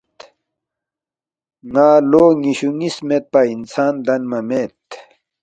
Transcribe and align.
ن٘ا 1.71 1.87
لو 2.09 2.25
نِ٘یشُو 2.41 2.69
نِ٘یس 2.79 2.95
لہ 2.99 3.05
میدپا 3.07 3.41
انسان 3.55 3.93
لدنمہ 4.05 4.39
مید 4.47 4.77